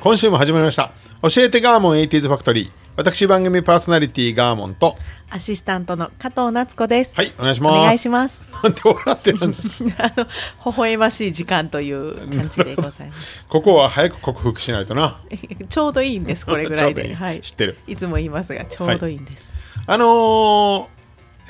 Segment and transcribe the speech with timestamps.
[0.00, 4.96] 今週も始まりました教えてガーモン 80s ファクトリー私番組パーソナリティガーモンと
[5.30, 7.14] アシスタントの加藤夏子です。
[7.14, 8.44] はいお願いしますお願いします。
[8.64, 10.04] なんで笑ってるんですか？
[10.06, 13.44] あの微笑ましい時間という感じでございます。
[13.46, 15.20] ここは早く克服しないとな
[15.68, 16.44] ちょうどいいんです。
[16.46, 17.40] これぐらいで、はい。
[17.42, 19.52] 知ってるいつも言いますが、ちょうどいいんです。
[19.86, 20.86] あのー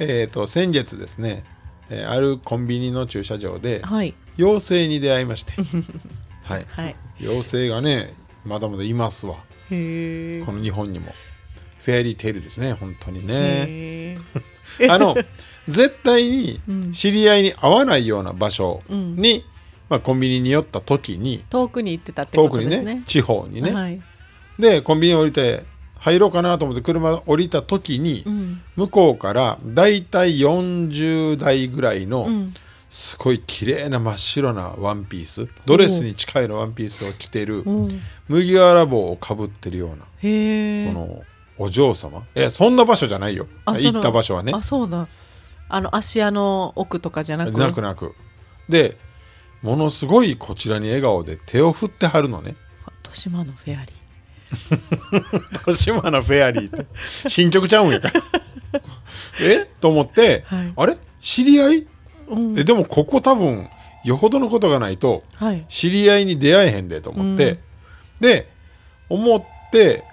[0.01, 1.45] えっ、と先月ですね、
[1.89, 4.13] えーあるコンビニの駐車場ではい。
[4.39, 5.55] 妖精に出会いまして
[6.45, 6.95] はいはい。
[7.21, 8.13] 妖精がね
[8.49, 9.37] まだまだいますわ。
[9.69, 11.13] この日本にも。
[11.81, 14.19] フェアリーテールですね本当にね。
[14.91, 15.17] あの
[15.69, 16.61] 絶対に
[16.93, 19.45] 知り合いに会わないような場所に、
[19.89, 22.71] まあ、コンビニに寄った時に遠くに行ってたってこ遠くにね。
[22.71, 23.03] とですね。
[23.07, 24.01] 地方にね、はい。
[24.59, 25.65] でコンビニ降りて
[25.99, 28.61] 入ろうかなと思って車降りた時に、ん。
[28.77, 32.55] 向こうからだいたい40代ぐらいの、ん
[32.91, 35.49] すごい綺麗な真っ白なワンピース。
[35.67, 38.01] ドレスに近いのワンピースを着てる、うん。
[38.29, 39.97] 麦わら帽をかぶってるような。
[39.97, 41.23] この
[41.59, 42.25] お嬢様。
[42.35, 43.47] えそんな場所じゃないよ。
[43.67, 44.53] 行った場所はね。
[44.55, 45.07] あ、そうだ。
[45.69, 47.53] あの足屋の奥とかじゃなく？
[47.59, 48.15] なくなく。
[48.71, 48.97] で
[49.61, 52.57] ものすごいこちらに笑顔で手を振ってはるのね。
[53.05, 53.93] 豊島のフェアリ
[55.53, 56.87] 豊島のフェアリーって。
[57.29, 58.23] 新曲ちゃうんやから。
[59.41, 59.69] え？
[59.81, 60.73] と思って、はい。
[60.75, 60.97] あれ？
[61.21, 61.87] 知り合い？
[62.57, 63.69] えでもここ多分
[64.05, 65.65] よほどのことがないとはい。
[65.69, 67.59] 知り合いに出会えへんでと思って、
[68.21, 68.49] で
[69.09, 70.05] 思って。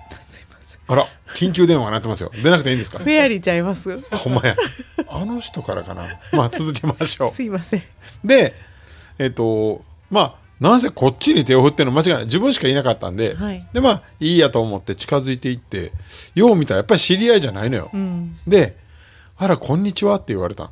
[0.88, 2.32] あら緊急電話が鳴ってますよ。
[2.44, 3.00] 出なくていいんですか？
[3.00, 4.00] フェアリーちゃいます。
[4.12, 4.56] あほんまや。
[5.08, 6.20] あの人からかな。
[6.32, 7.30] まあ続けましょう。
[7.30, 7.84] すいません。
[8.24, 8.54] で
[9.18, 12.26] えっ、とまあなぜこっちに手を振ってるの間違いない。
[12.26, 13.68] 自分しかいなかったんで、はい。
[13.74, 15.92] でまあいいやと思って近づいていって
[16.36, 18.36] よう見たらやっぱり知り合いじゃないのよ、うん。
[18.46, 18.78] で
[19.38, 20.72] 「あらこんにちは」って言われた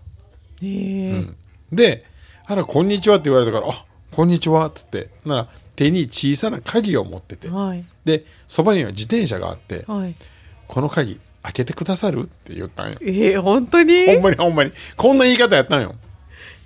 [0.63, 1.25] のへえ。
[1.71, 2.05] で
[2.45, 7.83] 「あらこんにちは」って言われたから「あこんにちは」っつってなら手に小さな鍵を持っててはい。
[8.05, 10.15] でそばには自転車があってはい。
[10.67, 14.05] 「この鍵開けてくださる?」って言ったんよえー、本当に？
[14.07, 15.95] ほんまにほんまにこんな言い方やったんよ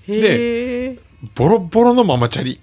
[0.07, 0.97] へえ。
[1.35, 2.59] ボロボロのママチャリ。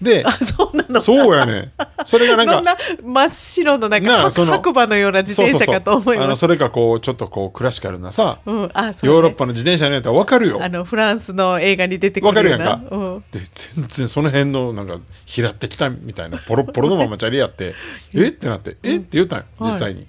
[0.00, 1.72] であ、そうなのそうやね
[2.04, 6.28] それがなんかそんな真っ白のなんかその白馬のような自転車かと思います。
[6.28, 10.62] のそれかこうちょっとこうクラシカルなさ、うん、あ、そう、ね、ヨーロッパの自転車のやつは分かるよ。
[10.62, 12.70] あのフランスの映画に出てくるような。
[12.70, 12.96] わかるやんか。
[12.96, 13.40] うん、で
[13.74, 17.74] 全然その辺のなんか拾ってきたみたいなポロポロのままチャリやって
[18.14, 18.96] えってなってえ？
[18.96, 20.06] って言ったん実際に、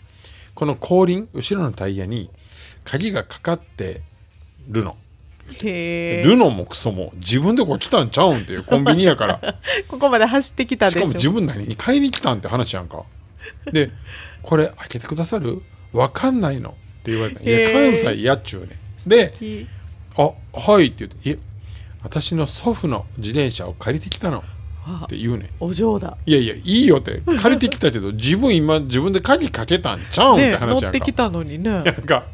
[0.54, 2.30] この後輪後ろのタイヤに
[2.84, 4.02] 鍵がかかって
[4.68, 4.98] るの
[5.62, 9.56] ルノもクソも自分でこう来たんちゃうんっていう コンビニやから。
[9.88, 11.00] ここまで走ってきたでしょ。
[11.00, 13.04] しかも自分何に買いに来たんって話やんか。
[13.72, 13.92] で
[14.42, 15.62] これ開けてくださる？
[15.94, 16.70] わかんないの。
[16.70, 16.74] っ
[17.04, 17.42] て言われた。
[17.42, 19.10] いや関西やっちゅうねん。
[19.10, 19.66] でい
[20.18, 21.40] あはいって言って「いえ
[22.04, 24.44] 私の祖父の自転車を借りてきたの」
[25.06, 25.50] って言うねん。
[25.60, 26.18] お嬢だ。
[26.26, 27.22] いやいやいいよって。
[27.26, 30.98] 借りてきたけど自分今自分で鍵かけたんちゃうんって話やんか。
[30.98, 31.70] ってきたのにね。
[31.72, 32.26] なんか。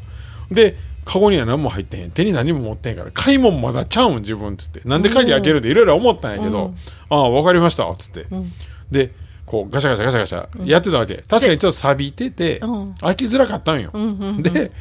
[0.50, 0.76] で
[1.06, 2.10] カゴには何も入ってへん。
[2.10, 4.82] 手に何も持ってへんから買い物まだちゃうん自分っつって。
[4.84, 6.74] なんで鍵開けるっていろいろ思ったんやけど、
[7.08, 8.26] ああ分かりましたっつって、
[8.90, 9.12] で
[9.46, 12.94] こうガシャガシャガシャガシャやってたわけ、確かにちょっと錆びてて、うん。
[12.96, 13.92] 開きづらかったんよ、
[14.40, 14.72] で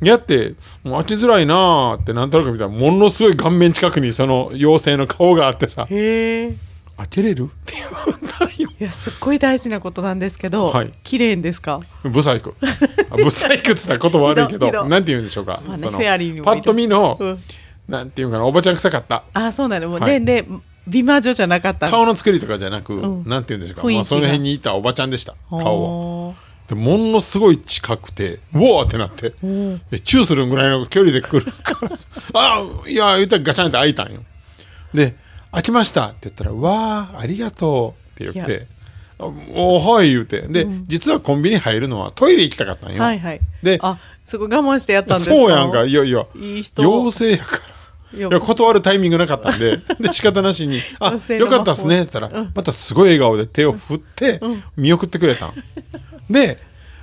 [0.00, 5.86] やってもう開きづらいなーってなんとなく見たらものすごい顔面近くにその妖精の顔があってさ。
[5.90, 6.56] へえい
[6.96, 7.44] 開けれる？
[7.44, 10.92] って言われたんよやすっごい大事なことなんですけど、はい。
[11.02, 11.80] 綺麗ですか？
[12.04, 12.54] ブサイク
[13.10, 16.44] あブサイクっつったら言葉悪いけど なんて言うんでしょうか、まあねそのフェアリーにもいる。
[16.44, 17.42] パッと見の、うん。
[17.88, 19.24] なんていうかなおばちゃん臭かった。
[19.34, 20.20] あそうなのもうはい。
[20.20, 23.28] 年齢、美魔女じゃなかった顔の作りとかじゃなく、うん。
[23.28, 26.28] なんて言うんでしょうか、まあ、その辺にいたおばちゃんでした顔は。
[26.28, 26.34] は
[26.68, 29.34] でものすごい近くてうわーってなって
[29.90, 34.20] でチューするぐらいの距離で来るからさあいや言ったらガチャンって開いたんよ。
[34.94, 35.14] で
[35.54, 38.66] 「開きました」って言ったら「わあありがとう」って言って
[39.18, 39.24] 「あ
[39.54, 40.42] おはい」言うて。
[40.42, 43.40] で、実はコンビニ入るのはトイレ行きたかったんよ、はいはい。
[43.62, 45.36] であすごい我慢してやったんですか？
[45.36, 45.84] そうやんか。
[45.84, 46.82] いやいやいい人。
[46.82, 47.74] 妖精やから。
[48.16, 49.78] いや断るタイミングなかったんで。
[49.98, 54.40] で仕方なしに「あよかったっすね」って言ったら、またすごい笑顔で手を振って
[54.76, 55.54] 見送ってくれたん。
[56.30, 56.58] で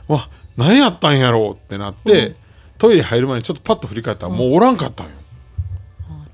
[0.08, 2.36] わ何やったんやろうってなって、
[2.78, 5.21] トイレ入る前にちょっとパッと振り返ったらもうおらんかったんよ、あ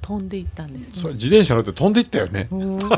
[0.07, 0.93] 飛んでいったんですね。
[0.93, 2.95] それ自転車乗って飛んでいったよね、うん 不思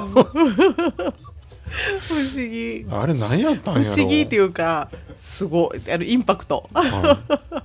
[2.47, 2.85] 議。
[2.89, 3.91] あれ何やったん不やろ。
[3.91, 5.81] う思議っていうかすごい。
[5.91, 6.69] あのインパクト。
[6.71, 7.19] は
[7.55, 7.57] い。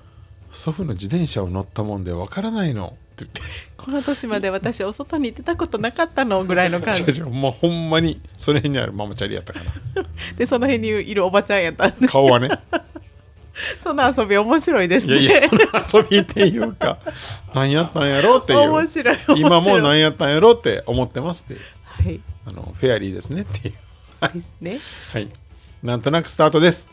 [0.50, 2.96] 祖父の自転車を乗ったもんでわからないの。
[3.12, 3.42] って言って。
[3.76, 7.04] この年まで私お外に出たことなかったのぐらいの感じ。
[7.22, 9.74] まあ、ほんまにその辺にあるママチャリやったかな。
[10.38, 12.08] でその辺にいるおばちゃんやったんで。
[12.08, 12.48] 顔はね
[13.82, 15.18] その遊び面白いですね。
[15.18, 15.48] いやいや
[15.84, 16.98] その遊びっていうか
[17.54, 18.70] 何やったんやろうっていう。
[18.70, 19.40] 面白い面白い。
[19.40, 21.60] 今もう何やったんやろうって思ってますっていう。
[21.84, 22.20] はい。
[22.46, 23.74] あのフェアリーですねっていう。
[24.32, 24.78] ですね。
[25.12, 25.28] はい。
[25.82, 26.88] なんとなくスタートです。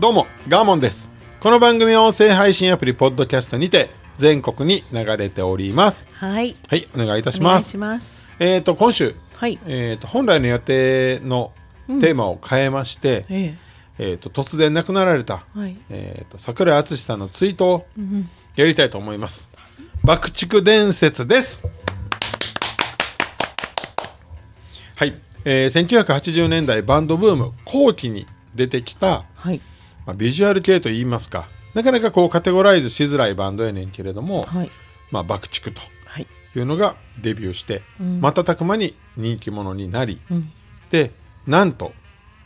[0.00, 1.12] どうもガーモンです。
[1.40, 6.08] この番組は音声配信アプリポッドキャストにて全国に流れております。
[6.12, 6.56] はい。
[6.68, 8.22] はいお願いいたしお願いますします。
[8.38, 9.14] えっ、と今週。
[9.36, 9.58] はい。
[9.66, 11.52] えー、と本来の予定の
[12.00, 13.56] テーマを変えまして、え
[13.98, 14.12] え。
[14.14, 15.76] ー、と突然亡くなられた、えはい。
[15.90, 17.86] えー、と桜井敦さんのツイートを
[18.56, 19.50] やりたいと思います。
[20.02, 21.64] 爆竹伝説です。
[24.96, 25.14] はい、
[25.44, 29.60] えー、1980年代バンドブーム後期に出てきた、はい。
[30.06, 34.70] まあ、ビジュアル系といいますかなかなかこうカテゴライズしづらいバンドやねんけれども、はい。
[35.10, 36.26] まあ、爆竹とはい。
[36.56, 40.50] いうのがデビューして、瞬く間に人気者になり、ん。
[40.90, 41.12] で
[41.46, 41.92] なんと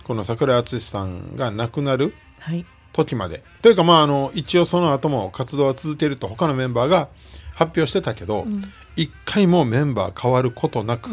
[0.05, 2.65] この桜井敦さんが亡くなるはい。
[2.93, 3.45] 時まで。
[3.63, 7.09] というかまああの一応その後も活動は続けると他のメンバーが
[7.55, 8.47] 発表してたけど、
[8.97, 11.11] 一回もメンバー変わることなく、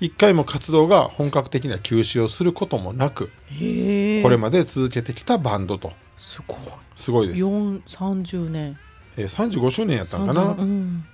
[0.00, 6.58] 一回も活動が本格的な休止をすることもなく、これまで続けてきたバンドとすごい。
[6.94, 8.76] すごいです、四三十年。
[9.16, 11.04] えー35周年やったんかな、30うん。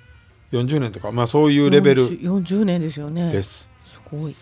[0.52, 1.12] 40年とか。
[1.12, 2.18] まあそういうレベル。
[2.20, 3.30] 四十年ですよね。
[3.30, 3.70] です。
[3.84, 4.36] すごい。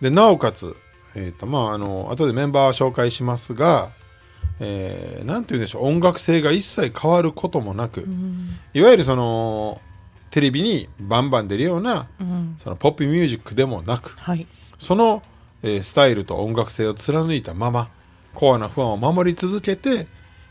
[0.00, 0.76] でなおかつ、
[1.14, 3.90] えーとまあ、あの後でメンバー紹介しますが、
[4.60, 5.84] えーなんて言うんでしょう。
[5.84, 8.06] 音楽性が一切変わることもなく、
[8.74, 9.80] いわゆるその
[10.30, 12.54] テレビにバンバン出るような、うん。
[12.58, 14.46] そのポップミュージックでもなくはい。
[14.78, 15.22] その、
[15.62, 17.88] えースタイルと音楽性を貫いたまま
[18.36, 20.06] コアなファンを守り続けて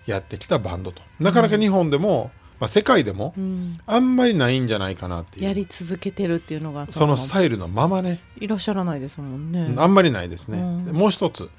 [0.05, 1.01] やってきたバンドと。
[1.19, 3.79] なかなか日本でも、まあ、世界でもうん。
[3.85, 5.45] あんまりないんじゃないかなっていう。
[5.45, 8.19] やり続けてるっていうのがそのスタイルのままね。
[8.39, 9.73] いらっしゃらないですもんね。
[9.77, 10.57] あんまりないですね。
[10.57, 10.85] うん。
[10.85, 11.49] でもう一つ、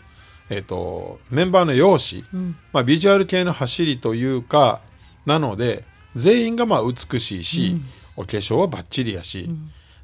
[0.51, 2.57] えっ、と、メンバーの容姿、うん。
[2.73, 4.81] まあ、ビジュアル系の走りというか、
[5.27, 5.85] なので、
[6.15, 7.81] 全員がまあ美しいし、
[8.17, 9.51] お化粧はバッチリやし、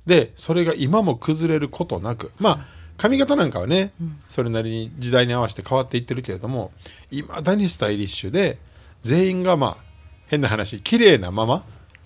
[0.07, 2.59] で、それが今も崩れることなく、まあ、
[2.97, 3.93] 髪型なんかはね、
[4.29, 6.73] それなりに時代に合わせて変わっていってるけれども、
[7.11, 8.59] いまだにスタイリッシュで、
[9.03, 9.85] 全員がまあ、
[10.29, 11.65] 変な話、綺麗なまま、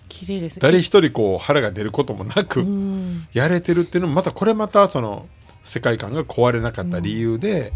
[0.09, 0.61] 綺麗ですね。
[0.61, 3.27] 誰一人こう腹が出ることもなく、うん。
[3.33, 5.27] やれてるっていうのもまたこれまたその
[5.63, 7.73] 世界観が壊れなかった理由で、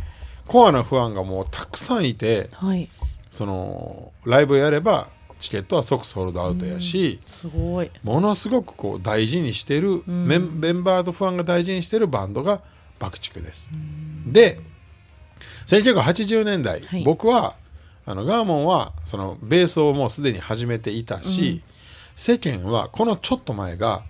[0.48, 2.90] コアなファンがもうたくさんいてはい。
[3.30, 5.08] そのライブやれば
[5.40, 7.90] チケットは即ソールドアウトやし、すごい。
[8.04, 12.62] ものすごくこう大事にしてる、メンメンバーとファンが大事にしてるバンドが
[13.02, 13.72] 爆竹です。
[14.26, 14.60] で
[15.66, 17.56] 1980年代、はい僕は
[18.06, 21.64] あのガーモンはそのベースをもうすでに始めていたし、
[22.16, 24.04] 世間はこのちょっと前が、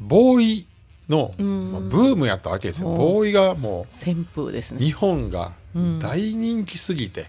[0.00, 0.66] ボーイ
[1.08, 2.88] の、まあブームやったわけですよ。
[2.88, 4.78] おボーイがも旋風ですね。
[4.80, 5.52] う日本が
[6.00, 7.26] 大人気すぎて、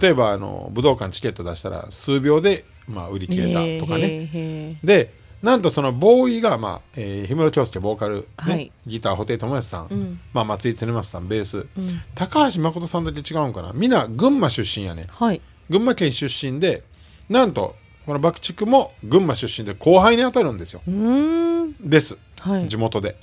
[0.00, 4.78] 例えばあの武道館チケット出したら数秒で、まあ、売り切れたとかね。
[4.84, 8.72] でなんとそのボーイが、まあえー、氷室京介ボーカル、ねはい。
[8.86, 10.20] ギター布袋寅泰さん、ん。
[10.32, 11.66] まあ、松井恒松さんベース、
[12.14, 13.72] 高橋誠さんだけ違うんかな？
[13.72, 15.06] みんな群馬出身やね。
[15.10, 15.40] はい。
[15.70, 16.82] 群馬県出身で
[17.28, 17.74] なんと
[18.06, 20.82] この爆竹も群馬出身で後輩に当たるんですよ。
[20.86, 21.74] うーん。
[21.80, 22.68] です、はい。
[22.68, 23.16] 地元で。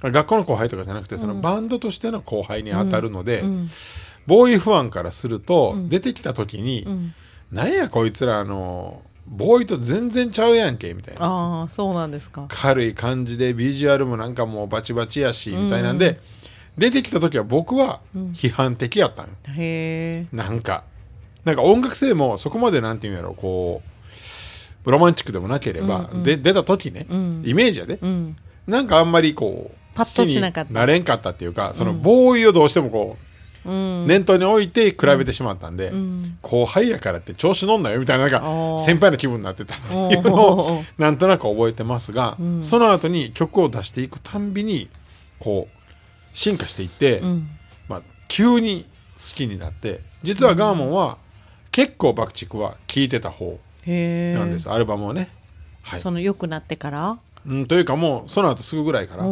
[0.00, 3.68] 学校の後輩とかじゃなくてそのバンドとしての後輩に当たるので、ん。
[4.26, 6.86] ボーイファンからすると、出てきた時に、
[7.52, 11.24] なんやこいつらあのボーイと全然ちゃうやんけみたいな。
[11.24, 12.46] ああそうなんですか。
[12.48, 16.20] 軽い感じでビジュアルもなんかもうバチバチやしみたいなんで、
[16.76, 20.84] 出てきた時は僕は批判的やったんよ、へえなんか。
[21.44, 23.82] なんか音楽性もそこまでなんていうんやろこ
[24.86, 27.06] うロマンチックでもなければ、で出た時ね、
[27.44, 28.36] イメージやで、うん。
[28.66, 30.72] なんかあんまりこうパッとしなかった。
[30.72, 33.33] なれんかったっていうかそのボーイをどうしてもこう、うん
[33.64, 35.92] 念頭に置いて比べてしまったんで、
[36.42, 38.40] 後輩やからって調子乗んなよみたいななん
[38.76, 44.88] か先輩の気分になってたっていうのをなんとなく覚えてますが、その後に曲を出していくたんびに
[45.38, 47.48] こう進化していって、ん。
[47.88, 48.84] まあ、急に
[49.16, 51.18] 好きになって実はガーモンは
[51.70, 55.28] 結構爆竹は聴いてた方なんです、アルバムをね。
[55.82, 56.00] はい。
[56.00, 57.18] その良くなってから？
[57.46, 59.24] うん、というかもうその後すぐぐらいから。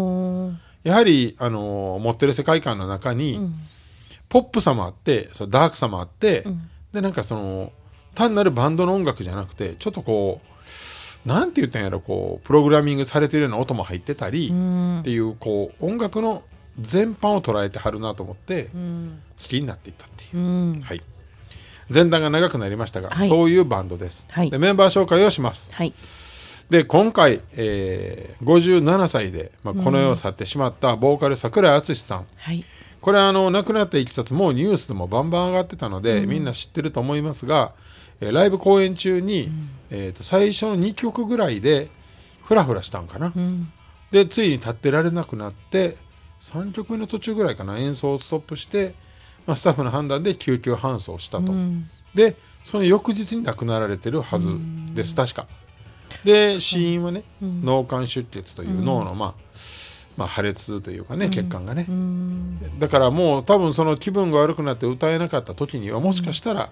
[0.85, 3.55] やはり、あのー持ってる世界観の中に、ん
[4.33, 6.71] ポップさもあってそのダークさもあって、ん。
[6.91, 7.71] でなんかその
[8.15, 10.41] 単なるバンドの音楽じゃなくてちょっとこ
[11.27, 15.01] うなんて言ったんやろこうプログラミングされてるような音も入ってたり、うん。
[15.01, 16.45] っていうこう音楽の
[16.81, 19.23] 全般を捉えてはるなと思って好うん。
[19.37, 20.39] きになっていったっていう。
[20.39, 20.81] う、ん。
[20.81, 21.03] はい。
[21.93, 23.29] 前段が長くなりましたが、はい。
[23.29, 24.51] そういうバンドです、はい。
[24.51, 25.75] でメンバー紹介をします。
[25.75, 25.93] はい。
[26.71, 32.65] で今回、えー57歳で、まあ、この世を去ってしまったボーカル桜井敦さん、はい
[33.03, 37.73] これあの亡くなったいきさつもうニュースでもバンバン上がってたので、みんな知ってると思いますが、
[38.21, 39.51] えーライブ公演中に、
[39.91, 41.91] えーと最初の2曲ぐらいで
[42.45, 43.73] フラフラしたんかな、うん。
[44.13, 45.97] でついに立ってられなくなって
[46.41, 48.95] 3曲目の途中ぐらいかな演奏をストップして、
[49.47, 51.91] まあ、スタッフの判断で救急搬送したと、うん。
[52.15, 54.51] でその翌日に亡くなられてるはず
[54.95, 55.49] です、確か。
[56.25, 59.52] で死因はね、脳幹出血という脳の、まあ
[60.16, 62.78] まあ、破裂というかね血管がね、うん。
[62.78, 66.71] だからもう多分その気分が悪くなって歌えなかった時にはもしかしたら、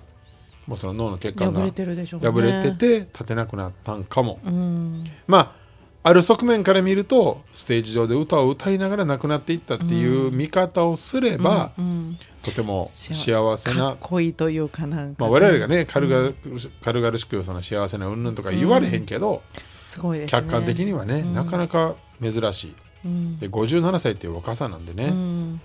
[0.67, 2.31] もうその脳の血管が破れてるでしょうね。
[2.31, 5.05] 破れてて立てなくなったんかも、うん。
[5.27, 5.61] まあ
[6.03, 12.19] ある側面から見るとステージ上で歌を歌いながら亡くなっていったっていう見方をすれば、うん。
[12.43, 16.35] とても幸幸せなかっこいいというかなんかまあ、我々がね軽々,、
[16.83, 19.43] 軽々しくその幸せな云々とか言われへんけど、
[19.85, 20.41] すごいですね。
[20.41, 23.39] 客観的にはね、なかなか珍しいうん。
[23.39, 25.61] で57歳っていう若さなんでね、うん。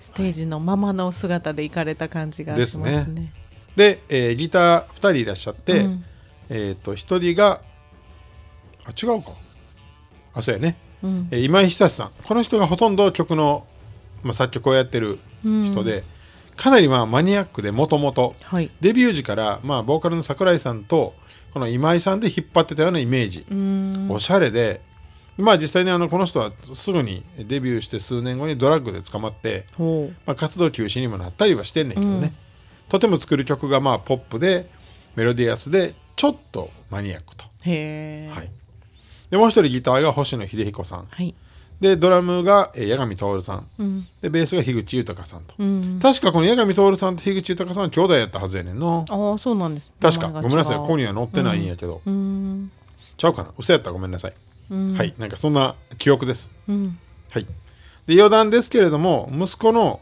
[0.00, 3.32] ステージのままの姿で行かれた感じがしますね。
[3.76, 6.04] ですで、えーギター2人いらっしゃって、うん。
[6.50, 7.60] えっ、と1人が
[8.84, 9.32] あ違うか。
[10.34, 11.28] あそうやね、うん。
[11.30, 12.10] えー今井久志さん。
[12.24, 13.66] この人がほとんど曲の、
[14.22, 16.04] まあ、作曲をやってる人で、
[16.56, 18.34] かなりまあマニアックでもともと。
[18.42, 18.70] はい。
[18.80, 21.14] デビュー時から、まあ、ボーカルの桜井さんと
[21.52, 24.06] この今井さんで引っ張ってたようなイメージ、うん。
[24.10, 24.80] おしゃれで
[25.38, 32.32] まあ実際にあのこの人はすぐにデビューして数年後にドラッグで捕まって、ほまあ、活動休止にもなったりはしてんねんけどね、
[32.88, 34.68] とても作る曲がまあポップで
[35.16, 37.44] メロディアスでちょっとマニアックと。
[37.44, 38.50] はい、
[39.30, 41.06] でもう一人ギターが星野秀彦さん。
[41.10, 41.34] はい。
[41.80, 43.66] でドラムがえー八神徹さん。
[43.78, 44.08] うん。
[44.20, 45.42] でベースが樋口豊さん。
[45.42, 46.00] と、うん。
[46.02, 49.88] 確かこの八神徹さんと樋口豊さんは兄弟やったはずやねんなああ、そうなんです。
[50.00, 50.28] 確か。
[50.42, 50.78] ごめんなさい。
[50.78, 52.72] ここには載ってないんやけど、うん。
[53.16, 53.50] ちゃうかな。
[53.56, 54.32] 嘘やったらごめんなさい、
[54.70, 54.94] うん。
[54.94, 56.98] はいなんかそんな記憶ですうん。
[57.30, 57.46] はい
[58.06, 60.00] で余談ですけれども息子の、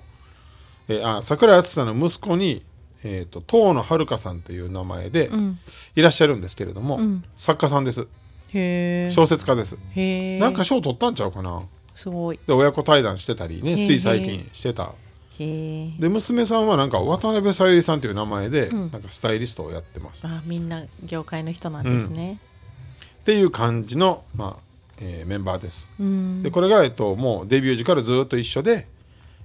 [0.88, 2.62] えーあ桜井敦さんの息子に、
[3.02, 5.58] えー、と遠野遥さんという名前でうん。
[5.96, 8.06] いらっしゃるんですけれども、ん作家さんです。
[8.52, 9.76] 小説家です。
[10.40, 11.62] なんか賞取ったんちゃうかな？
[11.94, 12.38] すごい。
[12.46, 14.92] で親子対談してたりねつい最近してた。
[15.38, 22.38] で娘さんはなんか渡辺さゆりさんという名前で、なんかスタイリストをやってますあみんな業界の人なんですね。
[23.26, 24.62] っていう感じの、まあ
[25.00, 26.45] えーメンバーです、うん。
[26.45, 28.87] でこれが、えっと、もうデビュー時からずっと一緒で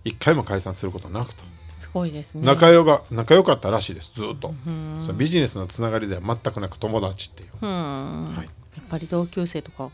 [0.06, 2.46] 一回も解散することなくと、すごいですね。
[2.46, 4.54] 仲良が仲良かったらしいですずっと、
[5.00, 8.36] そのビジネスのつながりでは全くなく友達っていう、うん。
[8.36, 8.46] はい。
[8.46, 9.90] やっぱり同級生とか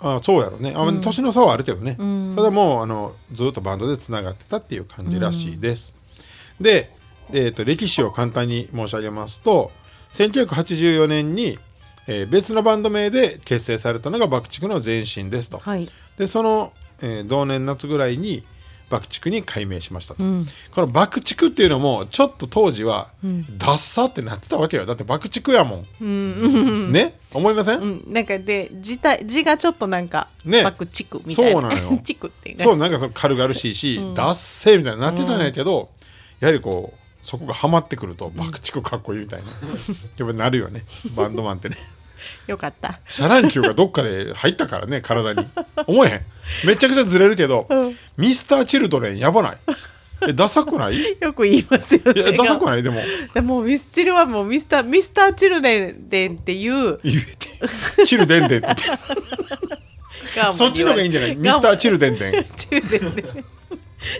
[0.00, 0.74] あそうやろね。
[0.76, 2.34] あ、年の差はあるけどね、ん。
[2.34, 5.94] ただもうあのずっとバンドでつながってたっていう感じらしいです、
[6.60, 6.92] で、
[7.30, 9.70] えー、と歴史を簡単に申し上げますと
[10.12, 11.60] 1984年に、
[12.08, 15.88] えー別のバンド名で結成されたのが爆竹の前身ですと、はい。
[16.16, 18.42] でその、えー同年夏ぐらいに
[18.90, 20.46] 爆竹に改名しましたと、うん。
[20.70, 23.08] この爆竹っていうのもちょっと当時は
[23.58, 24.86] ダッサってなってたわけよ。
[24.86, 26.92] だって爆竹やもん、うん。
[26.92, 27.18] ね？
[27.34, 30.62] 思いません、うん、なんかで字体字がちょっとなんか、ね。
[30.62, 31.60] バクチクみたいな。
[31.60, 32.00] そうなのよ。
[32.02, 35.90] チクっていうそうなんかその軽々しいし、ダッセーみたいになってたんやけど、
[36.40, 39.46] やはりこうそこがハマってくると爆竹かっこいいみたいな。
[40.16, 40.84] やっぱなるよね。
[41.14, 41.76] バンドマンってね
[42.46, 43.00] よかった。
[43.08, 45.46] シャランキューがどっかで入ったからね体に。
[45.86, 46.20] 思えへん。
[46.66, 47.68] めちゃくちゃずれるけど、
[48.16, 49.56] ミスター・チルドレンやばない。
[50.28, 50.96] えダサくない？
[50.96, 52.20] い よく言いますよね。
[52.20, 52.82] やダサくない？
[52.82, 53.00] でも。
[53.34, 57.20] でもミスチルはもうミスターミスターチルデンデンっていう言え
[57.98, 58.04] て。
[58.06, 58.82] チルデンデンって
[60.52, 61.36] そっちの方がいいんじゃない？
[61.36, 62.46] ミスター・チルデンデン。
[62.56, 63.44] チルデンデン。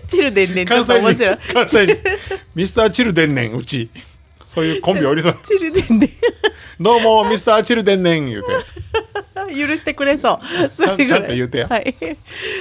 [0.07, 1.37] チルデンデンちょ関っと面西白い。
[1.39, 1.99] 人関西人。
[2.55, 3.91] ミスター・チルデンネンうち
[4.59, 5.37] そういうコンビおりそう。
[5.45, 6.11] チルデンデ
[6.81, 8.53] どうもミスター・チルデンネ ン言うて。
[8.53, 8.59] ン
[9.69, 10.69] 許してくれそう。
[10.69, 11.95] ちゃんと言うてやはい。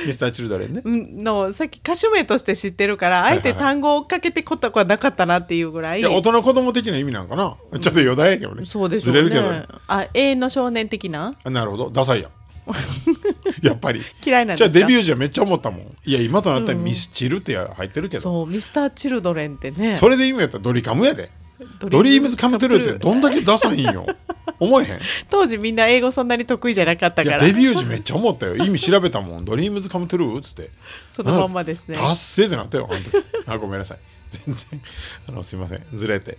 [0.05, 0.81] ミスター・チルドレンね。
[0.85, 5.99] うんのさっき歌手名として知ってるからあえて単語を追っかけてことはなかったなっていうぐらい。
[5.99, 7.55] いや大人子供的な意味なんかな。
[7.79, 8.65] ちょっと余談やけどね。
[8.65, 9.21] そうでしょうね。
[9.23, 9.65] ずれるけどね。
[9.87, 11.33] あ永遠の少年的な？
[11.43, 11.89] あなるほど。
[11.89, 12.31] ダサいやん。
[13.65, 14.01] やっぱり。
[14.25, 14.73] 嫌いなんですか？
[14.73, 15.81] じゃあデビュー時はめっちゃ思ったもん。
[16.05, 19.95] いや今となったらミスチルって入ってるけど、そうミスターチルドレンってね。
[19.95, 21.31] それで言うんやったらドリカムやで
[21.79, 24.05] ドリームズカムトゥルーってどんだけダサいんよ。
[24.59, 24.99] 思えへん。
[25.29, 27.37] 当時みんな英語そんなに得意じゃなかったいから。
[27.37, 28.55] やデビュー時めっちゃ思ったよ。
[28.55, 30.71] 意味調べたもん「ドリームズカムトゥルー」っつって。
[31.11, 31.95] そのまんまですね。
[31.95, 33.11] 達成ってなったよあの時。
[33.47, 33.99] あごめんなさい。
[34.29, 34.81] 全然
[35.29, 35.83] あのすいません。
[35.93, 36.37] ずれて。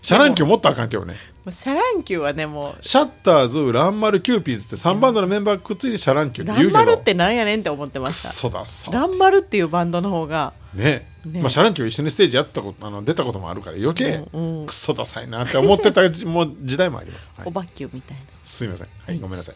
[0.00, 1.14] シャ乱Qもっとあかんけどね。
[1.44, 6.78] もうシャ乱Qはねもうシャッターズランマルキューピーズって3バンドのメンバーくっついてシャランキューってラン言うけど。
[6.78, 8.28] マルってなんやねんって思ってまクした。
[8.28, 11.40] ソださランマルっていうバンドの方がねね。
[11.40, 14.66] まあ、シャランキュー一緒にステージやったことあの出たこともあるから余計うんうん。
[14.66, 17.48] クソダサいなって思ってたもう時代もあります、はい。
[17.48, 18.22] オバQ みたいな。
[18.42, 19.54] すみません、はい、ごめんなさい。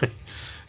[0.00, 0.10] はい。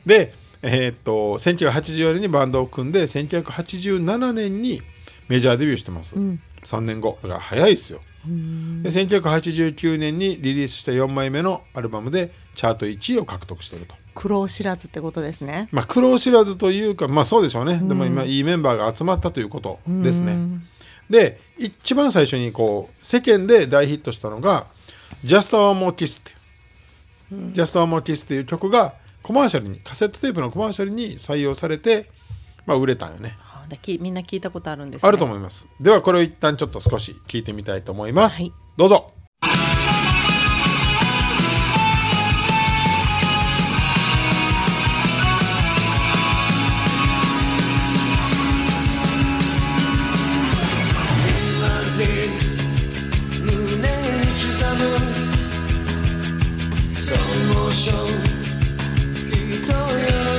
[0.06, 4.82] で、えーっと1984年にバンドを組んで1987年に
[5.30, 7.18] メジャーデビューしてます、3年後。
[7.22, 8.02] だから早いですよ。
[8.26, 8.32] で
[8.90, 15.68] 1989年にリリースした4枚目のアルバムでチャート1位を獲得していると苦労知らずってことですね。
[15.72, 20.38] まあ苦労知らずというかまあそうでしょうね、でも今いいメンバーが集まったということですね、
[21.10, 24.68] で一番最初にこう世間で大ヒットしたのが
[25.26, 26.32] 「Just One More Kiss」って
[27.36, 32.10] いう「Just One More Kiss」っていう曲がコマーシャルにカセットテープのコマーシャルに採用されて、
[32.66, 33.38] まあ、売れたんよね。
[34.00, 35.08] みんな聞いたことあるんですね。
[35.08, 35.68] あると思います。
[35.80, 38.54] ではこれを一旦ちょっと少し聞いてみたいと思います、はい。
[38.78, 39.13] どうぞ
[57.54, 57.98] モーション
[59.30, 59.78] 人よ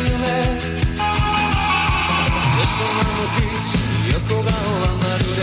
[0.04, 0.24] 夢
[2.56, 3.66] レストランのピース
[4.12, 5.40] 横顔はまるで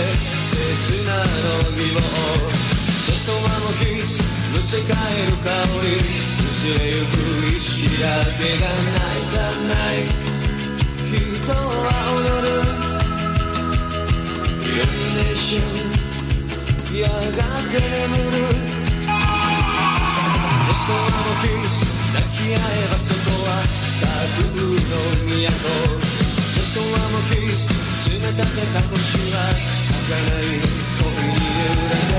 [0.50, 4.14] 切なの希望レストランのキス
[4.54, 4.88] むせ返
[5.28, 5.50] る香
[5.84, 5.98] り
[6.40, 8.06] 薄れゆく意識だ
[8.38, 9.96] けが泣いたない
[11.12, 11.56] 人は
[12.18, 12.50] 踊る
[14.62, 17.12] イルミネーションやが
[17.70, 18.71] て眠る
[20.82, 23.54] レストランのピース抱き合えばそこは
[24.02, 24.10] タ
[24.42, 25.38] ブーの都。
[25.38, 25.50] レ
[26.58, 27.70] ストランのキス
[28.10, 29.00] 冷たてた腰
[29.32, 29.38] は
[30.10, 30.58] 儚い
[30.98, 32.18] 恋に揺れて。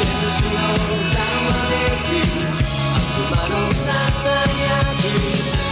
[0.00, 5.69] 天使のざまめき悪魔のささやき。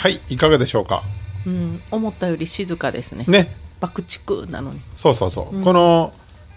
[0.00, 1.02] はいいかがでしょうか？
[1.46, 3.26] うん思ったより静かですね。
[3.28, 3.54] ね。
[3.80, 4.80] 爆竹なのに。
[4.96, 6.14] そうそうそう、この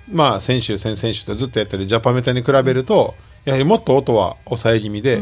[0.10, 5.22] まあ先週先々週とずっとやってるジャパメタに比べるとやはりもっと音は抑え気味で、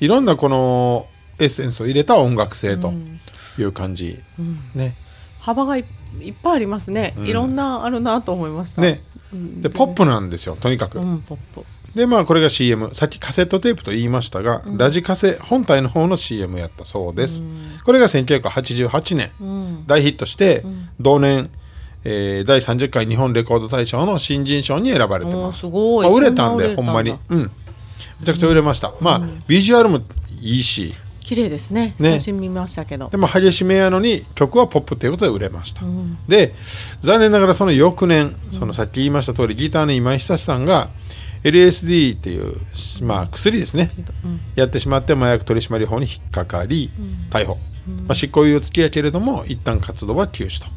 [0.00, 2.94] いろんなこのエッセンスを入れた音楽性と
[3.58, 4.18] いう感じ、
[4.74, 4.96] ね。
[5.38, 5.84] 幅がい
[6.22, 8.80] いっぱいありますね、いろんなあるなと思いました。
[8.80, 9.02] ね。
[9.30, 9.60] うん。
[9.60, 17.42] でポップなんですよとにかく、うんポップでまあこれが CM さっきカセットテープと言いましたが、ラジカセ本体の方の CM やったそうです、
[17.84, 20.64] これが1988年、大ヒットして、
[21.00, 21.50] 同年、
[22.04, 25.60] えー第30回日本レコード大賞の新人賞に選ばれてます。
[25.60, 26.06] すごい。
[26.06, 27.14] まあ売れたんでほんまに。
[27.28, 27.50] うん。
[28.20, 30.00] めちゃくちゃ売れました、まあビジュアルも
[30.40, 30.94] いいし。
[31.20, 31.94] 綺麗ですね。
[31.98, 32.12] ね。
[32.12, 33.08] 写真見ましたけど。
[33.10, 35.82] でも激しめやのに曲はポップということで売れました、
[36.26, 36.54] で
[37.00, 40.88] 残念ながらその翌年そのさっき言いました通りギターの今井久志さんが
[41.44, 42.56] LSD っていう、
[43.02, 43.90] まあ、薬ですね、
[44.54, 46.90] やってしまって麻薬取締法に引っかかり、
[47.30, 47.58] 逮捕、
[48.06, 50.68] まあ、執行猶予付きやけれども一旦活動は休止と、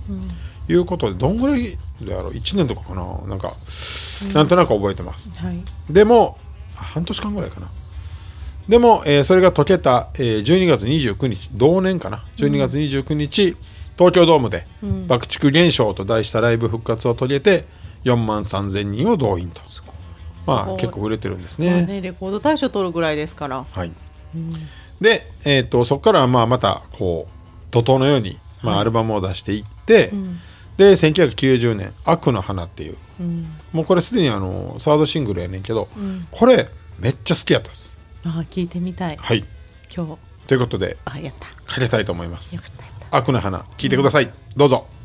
[0.72, 3.04] いうことでどんぐらいだろう？1年とかかな？
[3.28, 3.56] なんか、
[4.34, 5.32] なんとなく覚えてます。
[5.36, 5.62] はい。
[5.90, 6.38] でも
[6.78, 7.70] あ半年間ぐらいかな。
[8.70, 13.56] でも、えーそれが解けた、えー12月29日同年かな？12月29日、
[13.98, 14.66] 東京ドームで
[15.08, 17.66] 「爆竹現象」と題したライブ復活を遂げて
[18.06, 19.62] 4万3000人を動員と。
[19.62, 19.84] ます
[20.46, 20.56] ごい。
[20.58, 21.86] あ結構売れてるんですまあね。
[21.86, 23.66] ねレコード大賞取るぐらいですから。
[23.70, 23.92] はい。
[25.00, 27.32] で、えー、とそこからはまあまたこう
[27.72, 30.12] 怒涛のように、まあ、アルバムを出していって、
[30.78, 32.98] で1990年「悪の花」っていう、
[33.72, 35.88] もうこれすでにあのサードシングルやねんけど、
[36.30, 38.00] これめっちゃ好きやったです。
[38.24, 39.18] あ聞いてみたい。
[39.18, 39.44] はい。
[39.94, 40.18] 今日。
[40.48, 41.48] ということであやった。
[41.74, 42.56] かけたいと思います。
[42.56, 43.18] よかったやった。
[43.18, 44.88] 悪の花聞いてください、どうぞ「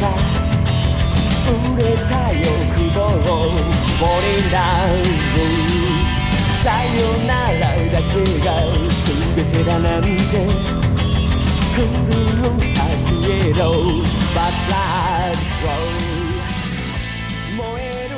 [0.00, 0.08] さ
[1.76, 2.48] 売れた欲
[2.94, 3.52] 望を
[4.00, 5.04] Falling down
[6.54, 7.60] さよなら
[7.92, 8.48] だけが
[8.88, 10.08] 全てだなんて
[11.76, 13.60] 狂ったピエロ
[14.34, 14.78] バッラ
[15.32, 15.36] イ
[17.54, 18.16] 燃える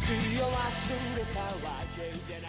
[0.00, 0.04] 血
[0.42, 0.56] を忘
[1.16, 2.48] れたわけじゃな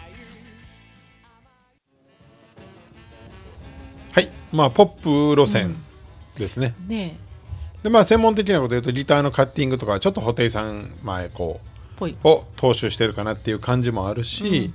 [4.12, 4.30] はい。
[4.52, 5.76] まあポップ路線
[6.36, 7.31] ですね、ね
[7.82, 11.72] でまあ専門的なこと言うとギターのカッティングとかちょっと布袋さん前こう
[12.24, 14.72] を踏襲してるかなっていう感じもあるし、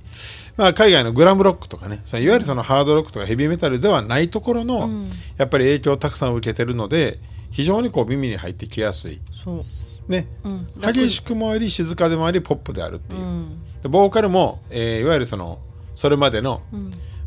[0.55, 4.89] まあ、海外のグラムロックとかねいわゆるそのハードロックとかヘビーメタルではないところの、
[5.37, 7.19] やっぱり影響をたくさん受けてるので
[7.51, 9.65] 非常にこう耳に入ってきやすい、そ
[10.07, 10.11] う。
[10.11, 10.27] ね。
[10.49, 10.67] ん。
[10.79, 13.61] 激しくもあり静かでもありポップであるっていう、うん。
[13.83, 15.59] でボーカルも、えーいわゆるその
[15.95, 16.61] それまでの、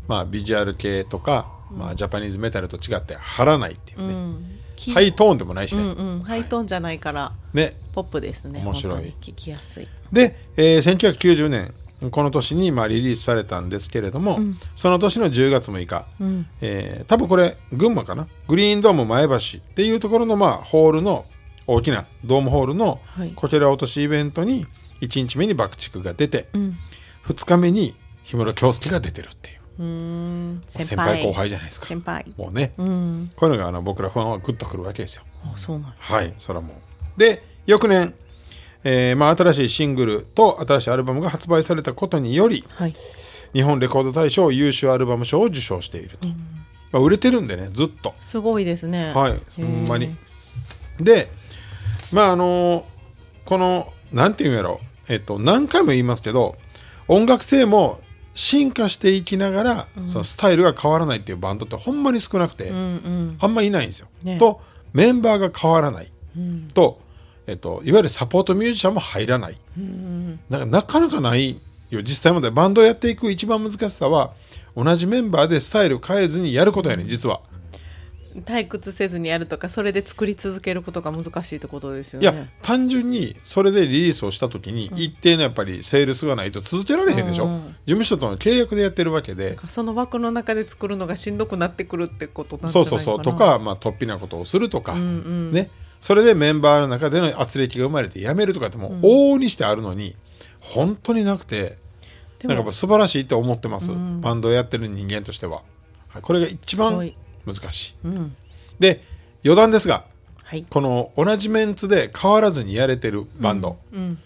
[0.07, 4.45] まあ、ビジュアル系とか、まあ、ジャパニーズメタルと違って張らないっていうね、うん。
[4.45, 4.60] き
[4.93, 6.19] ハイトーンでもないしね、うんうん。
[6.21, 7.77] ハイトーンじゃないからね。
[7.93, 8.61] ポップですね。
[8.63, 9.13] 面白い。
[9.21, 9.87] 聞きやすい。
[10.11, 11.73] で、えー1990年
[12.09, 14.39] この年にまあリリースされたんですけれども、
[14.73, 16.07] その年の10月6日、
[16.61, 18.27] えー多分これ群馬かな？
[18.47, 19.39] グリーンドーム前橋っ
[19.75, 21.25] ていうところのまあホールの
[21.67, 23.33] 大きなドームホールのはい。
[23.35, 24.65] こけら落としイベントに
[25.01, 26.47] 1日目に爆竹が出て、
[27.25, 30.63] 2日目に氷室京介が出てるっていううーん。
[30.67, 31.87] 先先輩後輩じゃないですか。
[31.87, 32.25] 先輩。
[32.37, 33.31] もうね、うん。
[33.35, 35.23] こういうのがあの僕らファンはグッとくるわけですよ。
[35.43, 35.95] あそうなんや。
[35.99, 37.19] はいそれはもう。
[37.19, 38.13] で翌年、
[38.83, 42.93] えーまあ、新しいシングルと新しいアルバムが発売されたことによりはい。
[43.53, 46.27] 日本レコード大賞優秀アルバム賞を受賞していると、
[46.91, 48.13] まあ、売れてるんでねずっと。
[48.19, 49.13] すごいですね。
[49.13, 50.15] はいほんまに。
[50.99, 51.29] で
[52.11, 52.85] まああの
[53.45, 54.79] このなんていうんやろ
[55.09, 56.55] えっと何回も言いますけど
[57.07, 57.99] 音楽性も
[58.33, 64.07] 進化していきながら、そのスタイルが変わらないっていうバンドってほんまに少なくて、うんうんあんまいないんですよ。
[64.23, 64.37] ね。
[64.37, 64.61] と
[64.93, 66.11] メンバーが変わらない、
[66.73, 66.99] と、
[67.47, 69.57] えっと、いわゆるサポートミュージシャンも入らない、
[70.49, 72.01] なんかなかなかないよ。
[72.01, 74.31] 実際までバンドをやっていく一番難しさは
[74.75, 77.41] 同じメンバーでスタイル変えずにやることやね実は。
[78.45, 87.61] 退屈せずにやるとかそれで作り続けることが難しいってことですよいやね単純にそれでリリースをした時に一定のやっぱりセールスがないと続けられへんでしょ、うん。
[87.61, 89.57] 事務所との契約でやってるわけで。
[89.67, 93.01] その枠の中で作るのがしんどくなってくるってことなんじゃそうないかな。
[93.01, 95.51] そうそうとか、まあ、突飛なことをするとか、んうん。
[95.51, 95.69] ね。
[95.99, 100.15] それでメンバーの中での圧力が生まれて辞めるとかってもう往々にしてあるのに
[100.59, 101.77] 本当になくて
[102.43, 105.61] なんかやっぱ素晴らしいと思ってます、バンドをやってる人間としては、
[106.07, 107.13] はい、これが一す番
[107.45, 107.95] 難しい。
[108.05, 108.35] うん。
[108.79, 109.03] で
[109.43, 110.05] 余談ですが
[110.43, 110.65] はい。
[110.69, 114.19] この同じメンツで変わらずにやれてるバンド、うん。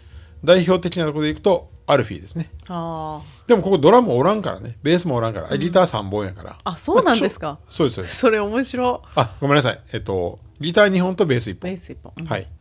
[0.44, 2.50] 代表的なところでいくとアルフィーですね。
[2.68, 4.78] あでもここドラムおらんからね。
[4.82, 6.58] ベースもおらんから、ギター3本やから。
[6.64, 7.48] あそうなんですか。
[7.48, 9.80] まあそうですそれ面白あごめんなさい。
[9.94, 11.60] えっとギター2本とベース1本。
[11.70, 12.26] ベース一本、うん。
[12.26, 12.42] はい。
[12.42, 12.52] だか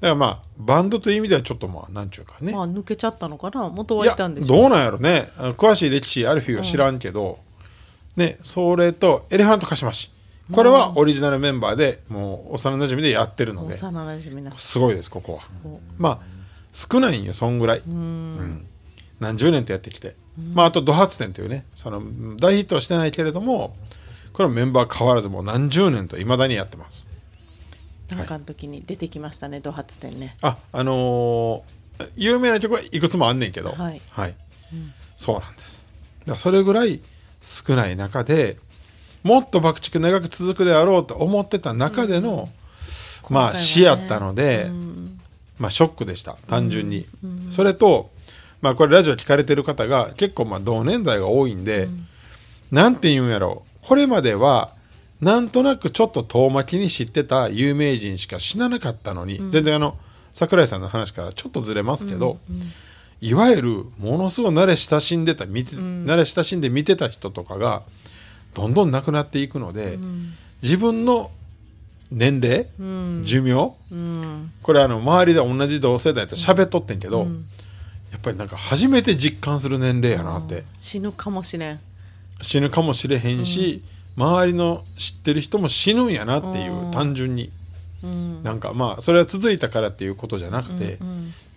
[0.00, 3.68] らまあバンドという意味ではちょっとまあなんちゅうかね、まあ抜けちゃったのかな。
[3.68, 4.66] 元はいたんでしょど。
[4.66, 5.28] うなんやろね。
[5.58, 7.38] 詳しい歴史アルフィーは知らんけど、
[8.16, 10.10] ねそれとエレファントカシマシ。
[10.52, 13.74] これはオリジナルメンバーでもう幼馴染でやってるので。
[13.74, 15.38] 幼馴染なすごいですここは。
[15.96, 16.18] まあ
[16.72, 18.66] 少ないんよそんぐらい、うん。
[19.20, 20.16] 何十年とやってきて、
[20.54, 22.02] まああとド発展というねその
[22.36, 23.76] 大ヒットはしてないけれども
[24.32, 27.08] これはメンバー変わらずもう何十年といまだにやってます。
[28.08, 30.36] なんかの時に出てきましたねド発展ね。
[30.42, 31.62] ああのー
[32.16, 33.72] 有名な曲はいくつもあんねんけど。
[33.72, 34.00] はい。
[35.18, 35.86] そうなんです。
[36.24, 37.00] だそれぐらい
[37.40, 38.58] 少ない中で
[39.22, 42.42] もっと爆竹長く続くであろうと思ってた中での、まあ
[43.22, 43.58] 今回はね。
[43.58, 44.70] 死やったので、
[45.58, 46.36] まあショックでした。
[46.48, 47.06] 単純に、
[47.50, 48.10] それと
[48.62, 51.88] まあこれラジオ聞かれてる方が結構まあ同年代が多いんで、
[52.70, 53.86] なんて言うんやろう。
[53.86, 54.72] これまでは
[55.20, 59.98] なんとなくちょっと遠巻きに知ってた有名人しか死ななかったのに、全然あの
[60.32, 62.38] 桜井さんの話からちょっとずれますけど、
[63.20, 67.82] いわゆるものすごい慣れ親しんでた見て、慣れ親しんで見てた人とかが
[68.54, 69.98] どんどん亡くなっていくので、
[70.62, 71.30] 自分の
[72.10, 72.66] 年齢、
[73.24, 74.52] 寿命、うん。
[74.62, 77.28] これあの周りで同じ同世代と喋っとってんけど、
[78.10, 81.80] やっぱりなんか初めて実感する年齢やなって、死ぬかもしれん。
[82.40, 83.82] 死ぬかもしれへんし、
[84.16, 87.52] 周りの知ってる人も死ぬんやなっていう単純に、
[88.42, 90.98] なんかまあそれは続いたからっていうことじゃなくて、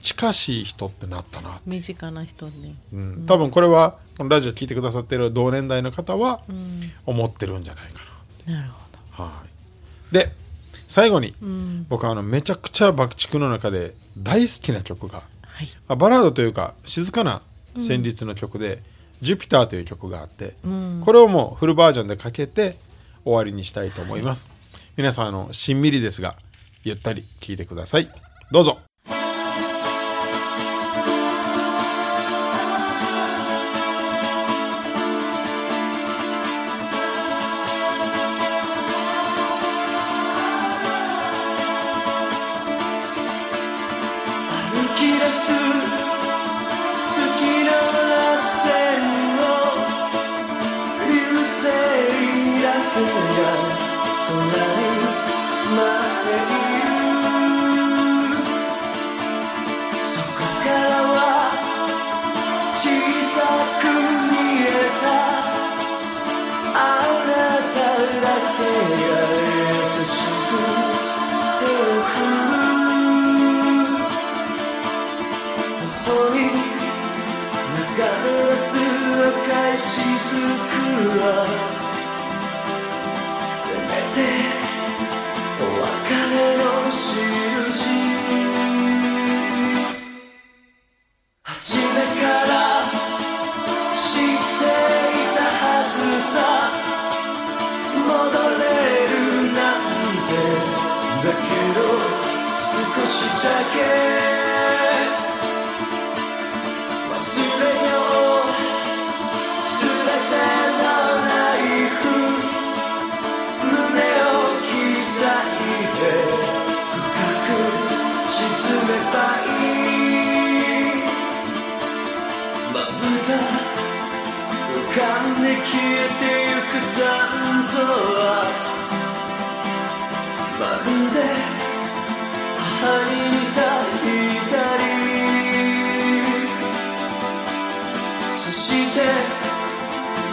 [0.03, 2.75] 近しい人ってなったな身近な人ね。
[2.93, 6.41] うん、多分これはこのラジオ聞いてくださってる同年代の方は
[7.05, 8.03] 思ってるんじゃないか
[8.45, 8.69] なる
[9.11, 9.29] ほな。
[9.29, 9.43] は
[10.11, 10.33] い、で
[10.89, 11.33] 最後に、
[11.89, 15.67] 僕はあのめちゃくちゃ爆竹の中で大好きな曲が、はい。
[15.87, 17.41] まあバラードというか静かな
[17.77, 18.83] 旋律の曲で
[19.21, 20.55] 「ジュピター」という曲があって、
[21.01, 22.75] これをもうフルバージョンでかけて
[23.23, 24.51] 終わりにしたいと思います。
[24.97, 26.35] 皆さんあのしんみりですが
[26.83, 28.11] ゆったり聴いてください。
[28.51, 28.79] どうぞ。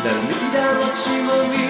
[0.02, 1.69] 涙の血もみ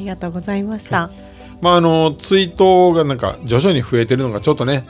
[0.00, 1.10] りがとうございました。
[1.60, 4.86] まああの追悼がなんか徐々に増えてるのがちょっとね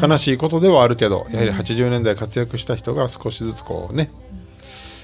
[0.00, 4.10] 悲しいことではあるけどやはり80年代活躍した人が少しずつこうね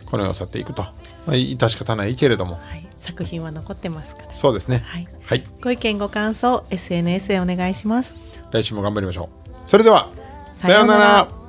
[0.07, 0.92] この世を去っていくと、ま
[1.28, 2.57] あ、致し方ないけれども。
[2.57, 4.35] はい、作品は残ってますから。
[4.35, 4.83] そうですね。
[4.85, 5.09] はい。
[5.24, 5.46] はい。
[5.62, 8.18] ご意見ご感想 SNS へお願いします。
[8.50, 9.52] 来週も頑張りましょう。
[9.66, 10.11] それでは
[10.50, 11.41] さようなら